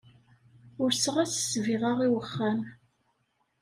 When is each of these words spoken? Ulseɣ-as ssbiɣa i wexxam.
Ulseɣ-as 0.81 1.31
ssbiɣa 1.41 1.91
i 2.05 2.07
wexxam. 2.13 2.59